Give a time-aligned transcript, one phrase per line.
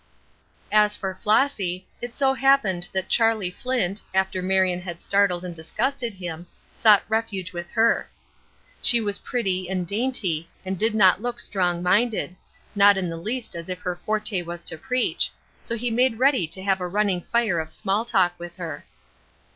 [0.71, 6.15] As for Flossy, it so happened that Charlie Flint, after Marion had startled and disgusted
[6.15, 8.09] him, sought refuge with her.
[8.81, 12.35] She was pretty and dainty, and did not look strong minded;
[12.73, 15.29] not in the least as if her forte was to preach,
[15.61, 18.83] so he made ready to have a running fire of small talk with her.